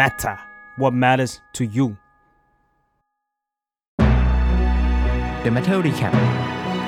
[0.00, 0.36] matter
[0.80, 1.86] what matters to you
[5.44, 6.14] The Matter Recap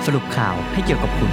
[0.06, 1.30] สรุปข่าวให้เกี่ยวกับคุณ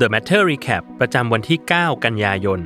[0.00, 2.60] The Matter Recap ประจำวันที่ 9 กันยายน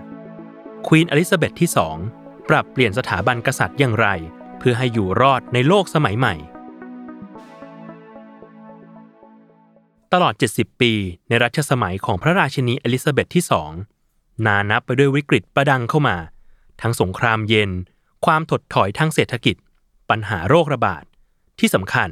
[0.00, 1.70] 2565 ควีนอลิซาเบธที่
[2.08, 4.08] 2 ปรับเปลี่ยนสถาบันกษัตริย์อย่างไร
[4.58, 6.34] เพื่อให้อยู่รอดในโลกสมัยใหม่
[10.14, 10.92] ตลอด 70 ปี
[11.28, 13.44] ในรัชสมัยของพระราชินีอลิซาเบธที่
[13.94, 16.16] 2นานับไปด้วยวิกฤตประดังเข้ามา
[16.80, 17.70] ทั้งสงครามเย็น
[18.24, 19.56] ความถดถอยทางเศรษฐกิจ
[20.10, 21.04] ปัญหาโรคระบาด
[21.58, 22.08] ที่สำคัญ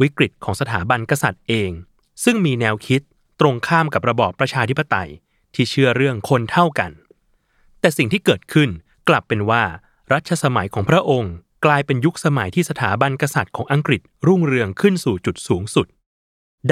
[0.00, 1.70] วิกฤตของสถาบันกษัตริย์เอง
[2.24, 3.00] ซึ่งมีแนวคิด
[3.40, 5.10] ตรงข้ามกับระบอบประชาธิปไตย
[5.54, 6.90] ที่เชื่อเรื่องคนเท่ากัน
[7.80, 8.68] แต่สิ่งที่เกิดขึ้น
[9.08, 9.62] กลับเป็นว่า
[10.12, 11.32] รัชสมัยของพระองค์
[11.64, 15.86] กลายเป็นยุคสมัยที่สถาบันกษัตริย์ของอังกฤษรุ่งเรืองขึ้นสู่จุดสูงสุด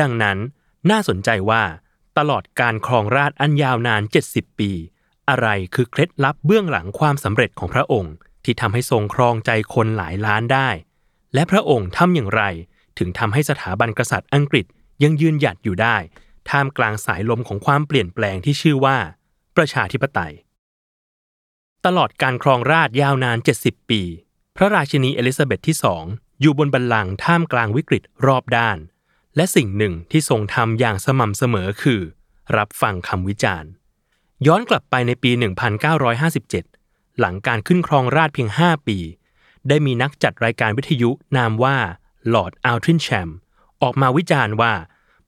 [0.00, 0.38] ดังนั้น
[0.90, 1.62] น่าสนใจว่า
[2.18, 4.70] ตลอดการครองราชอันยาวนาน 70 ปี
[5.28, 10.68] อะไรคือเคล็ดลับเบื้องหลังความสำเร็จของพระองค์ ที่ทำให้ทรงครองใจคนหลายล้านได้
[11.34, 12.42] และพระองค์ทำอย่างไร
[12.98, 14.66] ถึงทำให้สถาบันกษัตริย์อังกฤษ
[15.02, 15.96] ยังยืนหยัดอยู่ได้
[16.50, 18.96] ท่ามกลางสายลมของความเปลี่ยนแปลงที่ชื่อว่า
[19.56, 20.32] ประชาธิปไตย
[21.86, 24.02] ตลอดการครองราชย์ยาวนาน 70 ปี
[24.56, 26.04] พระราชินีเอลิซาเบธที่สอง
[26.40, 28.78] อยู่บนบัลลังก์ท่ามกลางวิกฤตรอบด้าน
[29.36, 32.00] และสิ่งหนึ่งที่ทรงทำอย่างสม่ำเสมอคือ
[32.56, 33.70] รับฟังคำวิจารณ์
[34.46, 35.30] ย้อนกลับไปในปี
[36.44, 38.98] 1957 หลังการขึ้นครองราชเพียง 5 ปี
[39.68, 41.76] ได้มีนักจัดรายการวิทยุนามว่า
[42.34, 43.28] ลอร์ดอัลทรินแชม
[43.82, 44.72] ออกมาวิจารณ์ว่า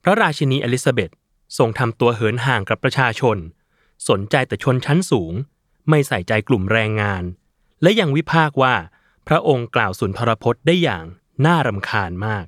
[0.02, 1.10] พระราชินีอลิซาเบธ
[1.58, 3.36] ทรงทำตัวเหินห่างกับประชาชน
[4.08, 5.32] สนใจแต่ชนชั้นสูง
[5.88, 7.22] ไม่ใส่ใจกลุ่มแรงงาน
[7.82, 8.74] และยังวิพากษ์ว่า
[9.28, 11.04] พระองค์กล่าวสุนทรพจน์ได้อย่าง
[11.46, 12.46] น่ารำคาญมาก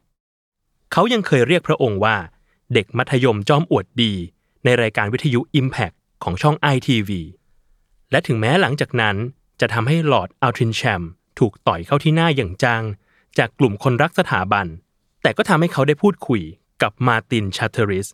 [0.93, 2.17] เขายังเคยเรียกพระองค์ว่า
[2.75, 4.13] เด็กมัธยมจอมอวดดี
[4.65, 7.11] ในรายการวิทยุ Impact ของช่อง ITV
[8.11, 9.17] และถึงแม้หลังจากนั้น
[9.61, 11.03] จะทำให้ลอร์ดอัลทรินแชม
[11.39, 12.83] ถูกต่อยเข้าที่หน้าอย่างจัง
[13.39, 14.67] จากกลุ่มคนรักสถาบัน
[15.23, 16.43] แต่ก็ทำให้เขาได้พูดคุย
[16.83, 18.07] กับมาตินชาเทริส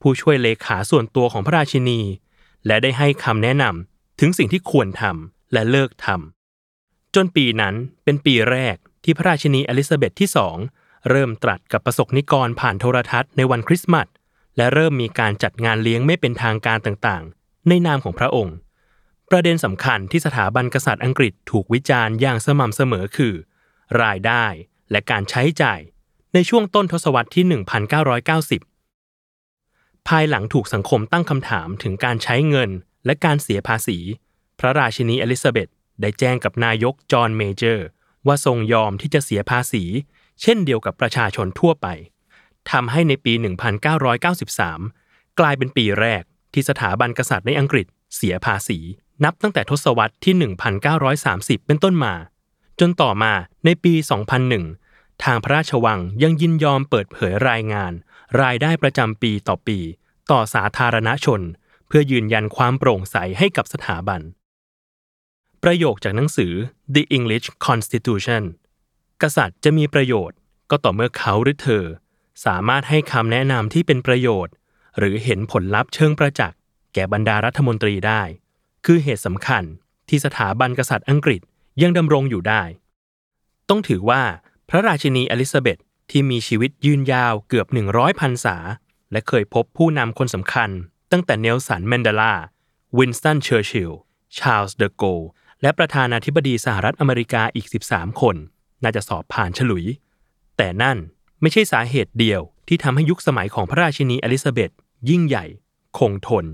[0.00, 2.00] ผู้ช่วยเลขาส่วนตัวของพระราชินี
[2.66, 10.56] และได้ให้คำแนะนำถึงสิ่งที่ควรทำและเลิกทำจนปีนั้นเป็นปีแรกที่พระราชินีอลิซาเบธที่สอง
[11.10, 14.06] เริ่มตรัสกับประสบนิกรผ่านโทรทัศน์ในวันคริสต์มาส
[14.56, 18.56] และเริ่มมีการจัดงานเลี้ยงไม่เป็นทางการต่างๆ ในนามของพระองค์
[19.30, 23.34] ประเด็นสำคัญที่สถาบันกษัตริย์อังกฤษถูกวิจารณ์อย่างสม่ำเสมอคือ
[24.02, 24.44] รายได้
[24.90, 25.80] และการใช้จ่าย
[26.34, 27.44] ในช่วงต้นทศวรรษที่
[28.76, 32.70] 1990 ภายหลังถูกสังคมตั้งคำถามถึงการใช้เงิน
[33.06, 33.98] และการเสียภาษี
[34.60, 35.68] พระราชินีอลิซาเบธ
[36.00, 37.86] ได้แจ้งกับนายกจอห์นเมเจอร์
[38.26, 39.84] ว่าทรงยอมที่จะเสียภาษี
[40.42, 41.86] เช่นเดียวกับประชาชนทั่วไป
[42.70, 43.32] ทำให้ในปี
[44.16, 48.78] 1993 กลายเป็นปีแรกที่สถาบันกษัตริย์ในอังกฤษเสียภาษี
[49.24, 50.34] นับตั้งแต่ทศวรรษที่
[51.00, 52.14] 1930 เป็นต้นมา
[52.80, 53.32] จนต่อมา
[53.64, 53.94] ในปี
[54.58, 57.92] 2001 ทางพระราชวังยังยินยอมเปิดเผยรายงาน
[58.42, 59.78] รายได้ประจำปีต่อปี
[60.30, 61.40] ต่อสาธารณชน
[61.86, 64.20] เพื่อยืนยันความโปร่งใสให้กับสถาบัน
[65.62, 66.52] ประโยคจากหนังสือ
[66.94, 68.42] The English Constitution
[69.22, 70.38] กษัตริย์จะมีประโยชน์
[70.70, 71.84] ก็ต่อเมื่อเขาหรือเธอ
[72.44, 74.54] สามารถให้คำแนะนำที่เป็นประโยชน์
[74.98, 76.58] หรือเห็นผลลัพธ์เชิงประจักษ์
[76.94, 78.22] แก่บรรดารัฐมนตรีได้
[78.84, 79.62] คือเหตุสำคัญ
[80.08, 81.40] ที่สถาบันกษัตริย์อังกฤษ
[81.82, 82.62] ยังดำรงอยู่ได้
[83.68, 84.22] ต้องถือว่า
[84.68, 85.78] พระราชินีอลิซาเบธ
[86.10, 88.56] ที่มีชีวิตยืนยาวเกือบ100พรรษา
[89.12, 90.70] และเคยพบผู้นำคนสำคัญ
[91.12, 92.34] ตั้งแต่เนลสันแมนเดลา
[92.98, 94.00] วินสตันเชอร์ชิลล์
[94.36, 95.04] ชาร์ลส์เดอโก
[95.62, 98.36] และประธานาธิบดีสหรัฐอเมริกาอีก 13 คน
[98.82, 99.84] น่าจะสอบผ่านฉลุย
[100.56, 100.96] แต่นั่น
[101.40, 104.70] ไม่ใช่สาเหตุเดียวที่ทำให้ยุคสมัยของพระราชินีอลิซาเบธ
[105.10, 105.44] ยิ่งใหญ่
[105.98, 106.44] คงทน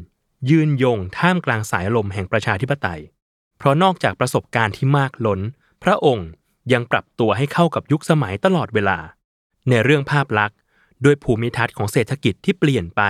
[0.50, 3.00] ยืนยงท่ามกลางสายลมแห่งประชาธิปไตย
[3.59, 5.41] เพราะนอกจากประสบการณ์ที่มากล้น
[5.82, 6.28] พระองค์
[6.72, 8.99] ยังปรับตัวให้เข้ากับยุคสมัยตลอดเวลา
[9.69, 10.56] ในเรื่องภาพลักษณ์
[11.05, 13.03] ด้วยภูมิทัศน์ของเศรษฐกิจที่เปลี่ยนไป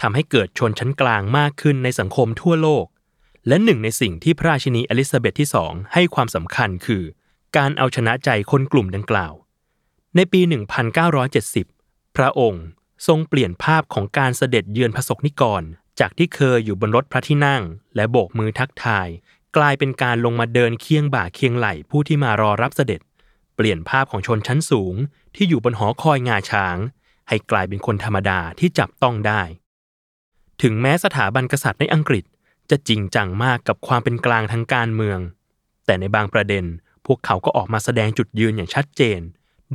[0.00, 2.86] ทำให้เกิดชนชั้นกลางมากขึ้นในสังคมทั่วโลก
[3.48, 7.02] และหนึ่งในสิ่งที่พระราชินีอลิซาเบธที่สองให้ความสำคัญคือ
[7.56, 9.32] การเอาชนะใจคนกลุ่มดังกล่าว
[10.16, 10.40] ในปี
[11.28, 12.64] 1970 พระองค์
[13.06, 15.62] ทรงเปลี่ยนภาพของการเสด็จเยือนพระสกนิกร
[16.00, 17.62] จากที่เคยอยู่บนรถพระที่นั่ง
[17.96, 19.08] และโบกมือทักทาย
[19.56, 23.00] กลายเป็นการลงมาเดินเคียงบ่าเคียงไหล่ผู้ที่มารอรับเสด็จ
[23.56, 24.94] เปลี่ยนภาพของชนชั้นสูง
[25.34, 26.76] ที่อยู่บนหอคอยงาช้าง
[27.28, 29.42] ให้กลายเป็นคนธรรมดาที่จับต้องได้
[30.62, 32.24] ถึงแม้สถาบันกษัตริย์ในอังกฤษ
[32.70, 35.18] จะจริงจังมากกับความเป็นกลางทางการเมือง
[35.86, 36.64] แต่ในบางประเด็น
[37.06, 39.20] พวกเขาก็ออกมาแสดงจุดยืนอย่างชัดเจน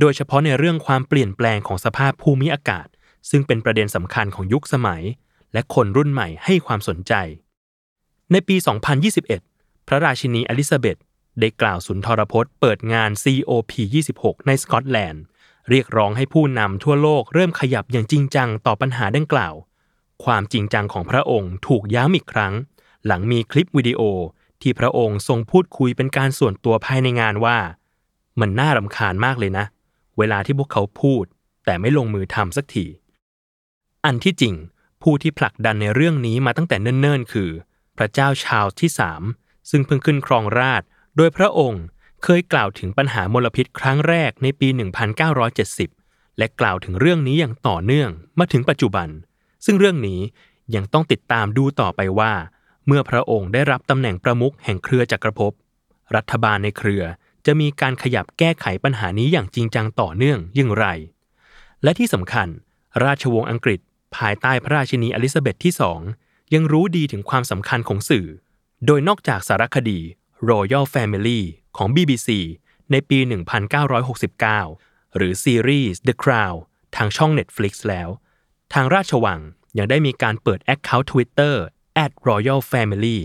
[0.00, 2.86] โดยเฉพาะในเรื่องความเปลี่ยนแปลงของสภาพภูมิอากาศ
[3.30, 5.02] ซึ่งเป็นประเด็นสำคัญของยุคสมัย
[5.52, 7.12] และคนรุ่นใหม่ให้ความสนใจ
[8.32, 8.56] ในปี
[9.22, 10.96] 2021 พระราชินีอลิซาเบธ
[11.40, 15.22] ได้กล่าวสุนทรพจน์เปิดงาน COP26 ในสกอตแลนด์
[15.70, 19.54] เรียกร้องให้ผู้นำทั่วโลกเริ่มขยับอย่างจริงจังต่อปัญหาดังกล่าว
[20.24, 22.54] ความจริงจังของพระองค์ถูกย้ำอีกครั้ง
[23.06, 24.00] หลังมีคลิปวิดีโอ
[24.62, 27.58] ที่พระองค์ทรงพูดคุยเป็นการส่วนตัวภายในงานว่า
[28.40, 29.64] มันน่ารำคาญมากเลยนะ
[30.18, 31.24] เวลาที่พวกเขาพูด
[31.64, 32.86] แต่ไม่ลงมือทำสักที
[34.04, 34.54] อันที่จริง
[35.02, 37.50] ผู้ที่ผลักดันในเรื่องนี้มาตั้งแต่เนิ่นๆ คือ
[37.96, 39.22] พระเจ้าชาลส์ที่สาม
[39.70, 40.82] ซึ่งเพิ่งขึ้นครองราช
[41.16, 41.84] โดยพระองค์
[42.24, 44.68] เคยกล่าวถึงปัญหามลพิษครั้งแรกในปี
[45.92, 49.08] 1970 และกล่าวถึงเรื่องนี้อย่างต่อเนื่องมาถึงปัจจุบัน
[49.64, 50.20] ซึ่งเรื่องนี้
[50.74, 52.32] ยังต้องติดตามดูต่อไปว่า
[52.86, 55.52] เมื่อพระองค์ได้รับตำแหน่งประมุขแห่งเครือจักรภพ
[56.16, 57.02] รัฐบาลในเครือ
[57.46, 60.86] จะมีการขยับแก้ไขปัญหานี้อย่างจริงจังต่อเนื่องอย่างไร
[61.82, 62.48] และที่สำคัญ
[63.04, 63.80] ราชวงศ์อังกฤษ
[64.16, 66.00] ภายใต้พระราชินีอลิซาเบธที่สอง
[66.54, 68.26] ยังรู้ดีถึงความสำคัญของสื่อ
[68.86, 70.00] โดยนอกจากสารคดี
[70.50, 71.40] Royal Family
[71.76, 72.28] ของ BBC
[72.90, 73.18] ในปี
[73.98, 76.56] 1969 หรือซีรีส์ The Crown
[76.96, 78.08] ทางช่อง Netflix แล้ว
[78.74, 79.40] ทางราชวัง
[79.78, 81.56] ยังได้มีการเปิด Account Twitter
[82.28, 83.18] @royal family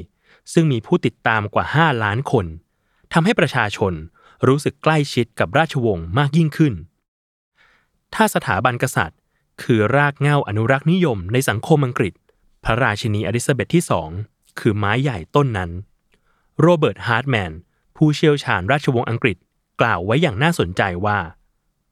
[0.54, 2.46] ซึ่งมีผู้ติดตามกว่า 5 ล้านคน
[3.14, 3.94] ทำให้ประชาชน
[4.48, 6.74] รู้สึกใกล้ชิดกับราชวงศ์มากยิ่งขึ้น
[8.14, 9.20] ถ้าสถาบันกษัตริย์
[9.64, 12.14] คือรากเหง้าอนุรักษ์นิยมในสังคมอังกฤษ
[12.64, 14.10] พระราชินีอลิซาเบธที่สอง
[14.60, 15.72] คือไม้ใหญ่ต้นนั้น
[16.62, 17.52] โรเบิร์ตฮาร์ดแมน
[17.98, 19.38] ผู้เชี่ยวชาญราชวงศ์อังกฤษ
[19.82, 21.20] กล่าวไว้อย่างน่าสนใจว่า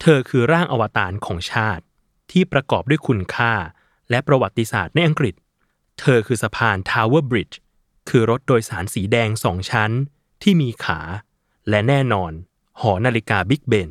[0.01, 1.83] เธอคือร่างอวตารของชาติ
[2.31, 3.53] ที่ประกอบด้วยคุณค่า
[4.09, 5.33] และประวัติศาสตร์ในอังกฤษ
[6.05, 7.57] เธอคือสะพานทาวเวอร์บริดจ์
[8.09, 9.91] คือรถโดยสารสีแดงสองชั้น
[10.41, 10.99] ที่มีขา
[11.69, 12.31] และแน่นอน
[12.81, 13.89] หอนาฬิกาบิ๊กเบน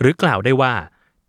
[0.00, 0.74] หรือกล่าวได้ว่า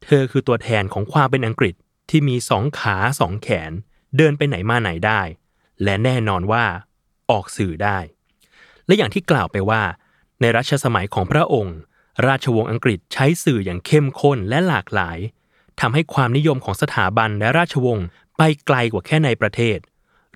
[0.03, 1.75] เธอคือตัวแทนของความเป็นอังกฤษ
[2.09, 3.71] ที่มีสองขาสองแขน
[4.17, 5.21] เดินไปไหนมาไหนได้
[5.83, 6.65] และแน่นอนว่า
[7.31, 7.97] ออกสื่อได้
[8.85, 9.81] และอย่างที่กล่าวไปว่า
[10.41, 11.77] ในรัชสมัยของพระองค์
[12.27, 15.17] ราชวงศ์อังกฤษใช้สื่ออย่างเข้มข้นและหลากหลาย
[15.79, 18.07] ทำให้ความนิยมของสถาบันและราชวงศ์
[18.37, 19.77] ไปไกลกว่าแค่ในประเทศ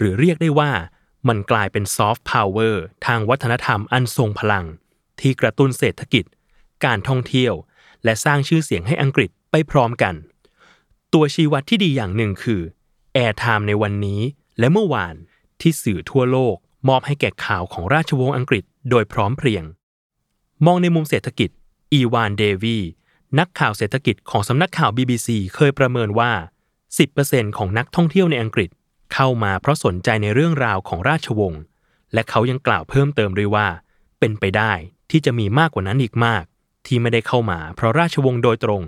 [0.01, 0.71] หรือเรียกได้ว่า
[1.27, 4.65] มันกลายเป็นซอฟต์พาวเวอร์ทางวัฒนธรรมอันทรงพลัง
[5.19, 6.25] ที่กระตุ้นเศรษฐกิจ
[6.85, 7.53] การท่องเที่ยว
[8.03, 10.15] และสร้างชื่อเสียงให้อังกฤษไปพร้อมกัน
[11.13, 12.61] ตัวชี้วัดที่ดีอย่างหนึ่งคือ
[13.13, 14.21] airtime ในวันนี้
[14.59, 15.15] และเมื่อวาน
[15.61, 16.55] ที่สื่อทั่วโลก
[16.89, 19.63] มอบให้แก่ข่าวของราชวงศ์อังกฤษโดยพร้อมเพรียง
[20.65, 21.49] มองในมุมเศรษฐกิจ
[21.93, 22.77] อีวานเดวี
[23.39, 26.31] นักข่าวเศรษฐกิจของสำนักข่าว BBC เคยประเมินว่า
[26.95, 28.69] 10%ของนักท่องเที่ยวในอังกฤษ
[29.13, 31.61] เข้ามาเพราะสนใจในเรื่องราวของราชวงศ์
[32.13, 33.67] และเขายังกล่าวเพิ่มเติมด้วยว่า
[34.19, 34.71] เป็นไปได้
[35.11, 36.43] ที่จะมีมากกว่านั้นอีกมาก
[36.85, 38.83] ที่ไม่ได้เข้ามาเพราะราชวงศ์โดยตรง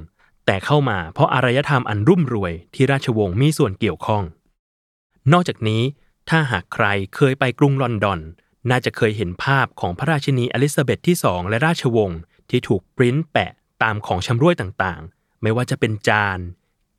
[0.45, 4.23] แต่เข้ามาเพราะอารยธรรมอันรุ่มรวยที่ราชวงศ์มีส่วนเกี่ยวข้อง
[5.31, 5.83] นอกจากนี้
[6.29, 6.85] ถ้าหากใคร
[7.15, 8.19] เคยไปกรุงลอนดอน
[8.69, 12.19] น่าจะเคยเห็นภาพของพระราชินีอลิซาเบธที่สองและราชวงศ์
[12.49, 13.51] ที่ถูกปริ้นแปะ
[13.83, 16.39] ตามของชำร่วยต่างๆ ไม่ว่าจะเป็นจาน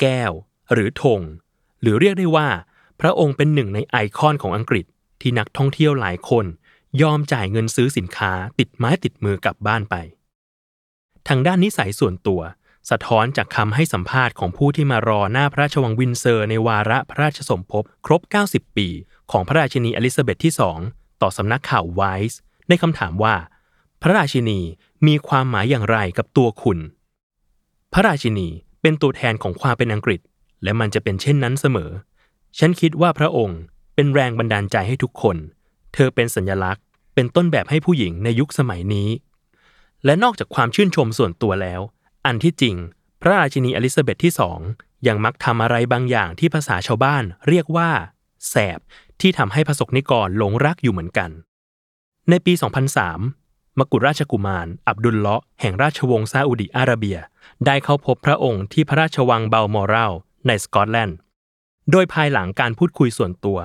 [0.01, 0.33] แก้ว
[0.73, 1.21] หรือธง
[1.81, 2.49] หรือเรียกได้ว่า
[3.01, 4.85] พระองค์เป็นหนึ่งในไอคอนของอังกฤษ
[5.21, 6.45] ที่นักท่องเที่ยวหลายคน
[7.03, 9.95] ยอมจ่ายเงินซื้อสินค้าติดไม้ติดมือกลับบ้านไป
[11.29, 12.41] ทางด้านนิสัยส่วนตัว
[12.91, 18.21] สะท้อนจากคำให้สัมภาษณ์ของผู้ที่มารอหน้าพระราชวังวินเซอร์ในวาระพระราชสมภพครบ
[18.51, 18.89] 90 ปี
[19.31, 20.55] ของพระราชินีอลิซาเบธที่
[20.87, 23.35] 2 ต่อสำนักข่าว Vice ในคำถามว่า
[24.03, 24.61] พระราชินี
[25.07, 26.79] มีความหมายอย่างไรกับตัวคุณ
[27.93, 28.49] พระราชินี
[28.83, 30.21] เป็นตัวแทนของความเป็นอังกฤษ
[30.63, 31.91] และมันจะเป็นเช่นนั้นเสมอ
[32.59, 33.61] ฉันคิดว่าพระองค์
[33.95, 35.37] เป็นแรงบันดาลใจให้ทุกคน
[35.95, 36.85] เธอเป็นสัญลักษณ์
[37.15, 39.09] เป็นต้นแบบให้ผู้หญิงในยุคสมัยนี้
[40.05, 41.81] และนอกจากความชื่นชมส่วนตัวแล้ว
[42.27, 42.77] อันที่จริง
[43.21, 44.59] พระราชินีอลิซาเบธที่สอง
[45.07, 47.91] ยังมักทำอะไรบางอย่างที่ภาษาชาวบ้าน เรียกว่า
[48.49, 48.79] แสบ
[49.21, 51.31] ที่ทำให้พระสกนิกรหลงรักอยู่เหมือนกัน
[52.31, 52.53] ในปี
[53.17, 57.19] 2003 มกุฎราชกุมาร อับดุลเลาะแห่งราชวงศ์ซาอุดิอาระเบีย
[57.67, 60.13] ได้เข้าพบพระองค์ที่พระราชวังเบลมอรัล
[60.47, 61.17] ในสกอตแลนด์
[61.91, 63.59] โดยภายหลังการพูดคุยส่วนตัว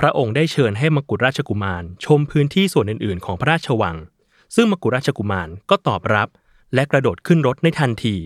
[0.00, 3.96] พระองค์ได้เชิญให้มกุฎราชกุมาร ชมพื้นที่ส่วนอื่น ๆ ของพระราชวัง
[4.54, 6.28] ซึ่งมกุฎราชกุมารก็ตอบรับ
[6.74, 8.16] และกระโดดขึ้นรถในทันที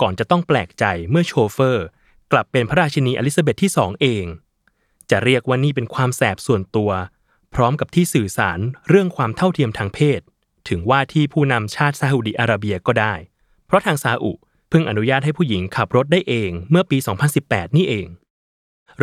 [0.00, 1.86] ก่อนจะต้องแปลกใจเมื่อโชเฟอร์
[2.32, 4.24] กลับเป็นพระราชินีอลิซาเบธที่สองเอง
[5.10, 6.90] จะเรียกว่านี่เป็นความแสบส่วนตัว
[7.54, 8.58] พร้อมกับที่สื่อสาร
[8.88, 10.20] เรื่องความเท่าเทียมทางเพศ
[10.68, 13.14] ถึงว่าที่ผู้นำชาติซาอุดิอาระเบียก็ได้
[13.66, 14.32] เพราะทางซาอุ
[14.68, 16.98] เพิ่งอนุญาตให้ผู้หญิงขับรถได้เองเมื่อปี
[17.36, 18.06] 2018 นี่เอง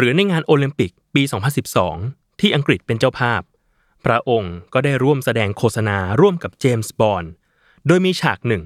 [0.01, 1.23] หรือในงานโอลิมปิกปี
[1.81, 3.41] 2012 ที่อังกฤษเป็นเจ้าภาพ
[4.05, 7.31] พระองค์ก็ได้ร่วมแสดงโฆษณาร่วมกับเจมส์บอนด์
[7.87, 8.63] โดยมีฉากหนึ่ง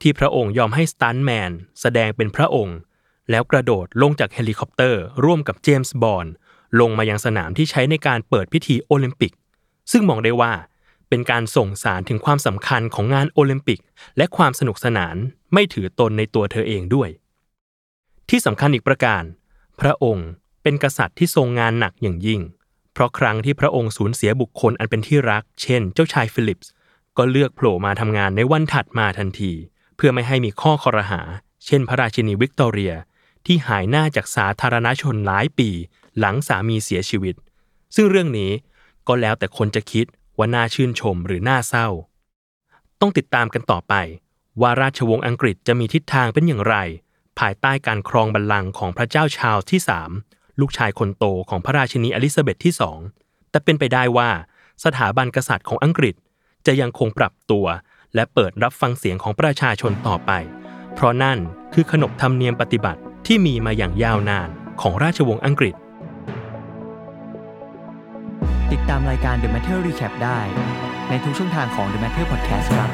[0.00, 2.76] ที่พระองค์ยอมให้สตันแมนแสดงเป็นพระองค์
[3.30, 6.32] แล้วกระโดดลงจากเฮลิคอปเตอร์ ร่วมกับเจมส์บอนด์
[6.80, 9.32] ลงมายังสนามที่ใช้ในการเปิดพิธีโอลิมปิก
[9.92, 10.52] ซึ่งมองได้ว่า
[11.08, 13.80] เป็นการส่งสารถึงความสำคัญของงานโอลิมปิก
[14.16, 15.16] และความสนุกสนาน
[15.52, 17.08] ไม่ถือตนในตัวเธอเองด้วย
[18.28, 19.22] ที่สำคัญอีกประการ
[19.80, 20.28] พระองค์
[20.62, 22.40] เป็นกษัตริย์ที่ทรงงานหนักอย่างยิ่ง
[22.92, 26.72] เพราะครั้งที่พระองค์สูญเสียบุคคลอันเป็นที่รัก เช่น เจ้าชายฟิลิปส์
[27.16, 29.52] ก็เลือกโผล่มาทำงานในวันถัดมาทันที
[29.96, 31.20] เพื่อไม่ให้มีข้อครหา
[31.66, 32.94] เช่น พระราชินีวิกตอเรีย
[33.46, 35.70] ที่หายหน้าจากสาธารณชนหลายปี
[36.18, 37.34] หลังสามีเสียชีวิต
[37.94, 38.50] ซึ่งเรื่องนี้
[39.08, 40.06] ก็แล้วแต่คนจะคิด
[40.38, 41.88] ว่าน่าชื่นชมหรือน่าเศร้า
[43.00, 43.94] ต้องติดตามกันต่อไป
[44.60, 46.76] ว่าราชวงศ์อังกฤษจะมีทิศทางเป็นอย่างไร
[47.38, 49.80] ภายใต้การครองบัลลังก์ของพระเจ้าชาร์ลส์ที่
[50.16, 52.74] 3 ลูกชายคนโตของพระราชินีอลิซาเบธที่
[53.10, 54.30] 2แต่เป็นไปได้ว่า
[54.84, 56.14] สถาบันกษัตริย์ของอังกฤษ
[56.66, 57.66] จะยังคงปรับตัว
[58.14, 60.32] และเปิดรับฟังเสียงของประชาชนต่อไป
[60.94, 61.38] เพราะนั่น
[61.74, 64.48] คือขนบธรรมเนียมปฏิบัติที่มีมาอย่างยาวนาน
[64.80, 65.74] ของราชวงศ์อังกฤษ
[68.72, 70.40] ติดตามรายการ The Matter Recap ได้
[71.08, 72.90] ในทุกช่องทางของ The Matter Podcast ครับ